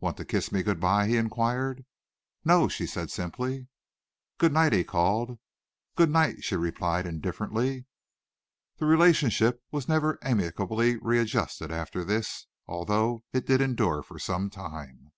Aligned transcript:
"Want 0.00 0.16
to 0.16 0.24
kiss 0.24 0.50
me 0.50 0.62
good 0.62 0.80
bye?" 0.80 1.06
he 1.08 1.18
inquired. 1.18 1.84
"No," 2.42 2.68
she 2.68 2.86
said 2.86 3.10
simply. 3.10 3.68
"Good 4.38 4.50
night," 4.50 4.72
he 4.72 4.82
called. 4.82 5.38
"Good 5.94 6.08
night," 6.08 6.42
she 6.42 6.56
replied 6.56 7.04
indifferently. 7.04 7.84
The 8.78 8.86
relationship 8.86 9.62
was 9.70 9.86
never 9.86 10.18
amicably 10.22 10.96
readjusted 10.96 11.70
after 11.70 12.02
this, 12.02 12.46
although 12.66 13.24
it 13.34 13.44
did 13.46 13.60
endure 13.60 14.02
for 14.02 14.18
some 14.18 14.48
time. 14.48 15.12